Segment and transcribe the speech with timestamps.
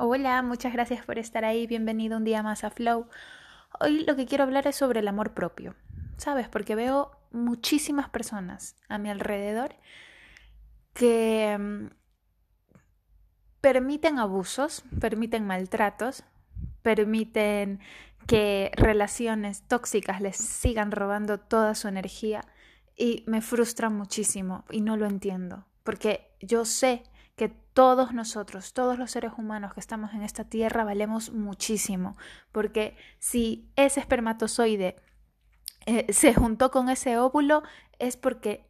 [0.00, 1.66] Hola, muchas gracias por estar ahí.
[1.66, 3.08] Bienvenido un día más a Flow.
[3.80, 5.74] Hoy lo que quiero hablar es sobre el amor propio.
[6.16, 6.48] ¿Sabes?
[6.48, 9.74] Porque veo muchísimas personas a mi alrededor
[10.94, 11.88] que mm,
[13.60, 16.22] permiten abusos, permiten maltratos,
[16.82, 17.80] permiten
[18.28, 22.44] que relaciones tóxicas les sigan robando toda su energía
[22.96, 27.02] y me frustran muchísimo y no lo entiendo, porque yo sé
[27.38, 32.18] que todos nosotros, todos los seres humanos que estamos en esta tierra valemos muchísimo,
[32.52, 34.96] porque si ese espermatozoide
[35.86, 37.62] eh, se juntó con ese óvulo
[37.98, 38.68] es porque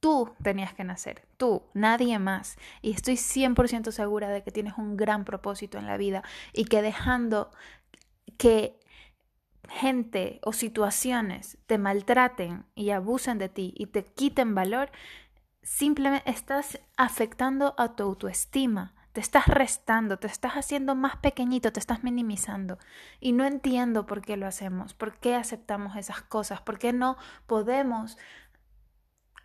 [0.00, 2.56] tú tenías que nacer, tú, nadie más.
[2.82, 6.82] Y estoy 100% segura de que tienes un gran propósito en la vida y que
[6.82, 7.50] dejando
[8.36, 8.80] que
[9.68, 14.90] gente o situaciones te maltraten y abusen de ti y te quiten valor,
[15.64, 21.80] simplemente estás afectando a tu autoestima, te estás restando, te estás haciendo más pequeñito, te
[21.80, 22.78] estás minimizando.
[23.18, 27.16] Y no entiendo por qué lo hacemos, por qué aceptamos esas cosas, por qué no
[27.46, 28.18] podemos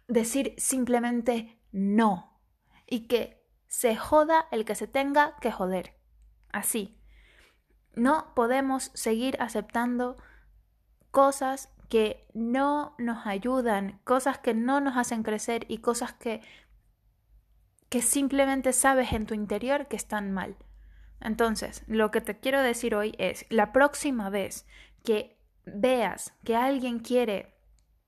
[0.08, 2.42] decir simplemente no
[2.86, 5.96] y que se joda el que se tenga que joder.
[6.52, 7.00] Así.
[7.96, 10.18] No podemos seguir aceptando
[11.12, 16.42] cosas que no nos ayudan, cosas que no nos hacen crecer y cosas que,
[17.90, 20.56] que simplemente sabes en tu interior que están mal.
[21.20, 24.66] Entonces, lo que te quiero decir hoy es, la próxima vez
[25.04, 27.56] que veas que alguien quiere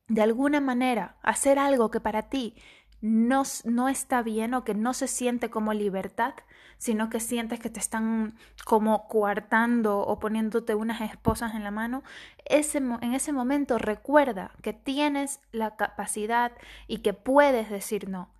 [0.07, 2.55] de alguna manera hacer algo que para ti
[3.02, 6.35] no, no está bien o que no se siente como libertad,
[6.77, 12.03] sino que sientes que te están como coartando o poniéndote unas esposas en la mano,
[12.45, 16.52] ese, en ese momento recuerda que tienes la capacidad
[16.88, 18.33] y que puedes decir no.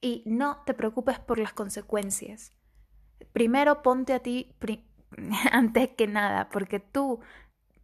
[0.00, 2.52] Y no te preocupes por las consecuencias.
[3.32, 4.54] Primero ponte a ti
[5.52, 7.20] antes que nada, porque tú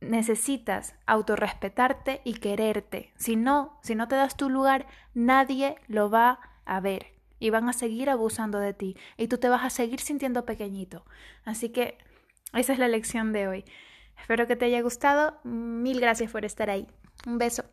[0.00, 3.12] necesitas autorrespetarte y quererte.
[3.16, 7.06] Si no, si no te das tu lugar, nadie lo va a ver
[7.38, 11.04] y van a seguir abusando de ti y tú te vas a seguir sintiendo pequeñito.
[11.44, 11.98] Así que
[12.52, 13.64] esa es la lección de hoy.
[14.20, 15.38] Espero que te haya gustado.
[15.44, 16.86] Mil gracias por estar ahí.
[17.26, 17.64] Un beso.